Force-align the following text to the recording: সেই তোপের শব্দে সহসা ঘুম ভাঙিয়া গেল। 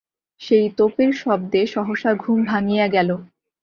সেই 0.41 0.65
তোপের 0.77 1.11
শব্দে 1.13 1.61
সহসা 1.67 2.11
ঘুম 2.13 2.39
ভাঙিয়া 2.45 2.85
গেল। 2.87 3.09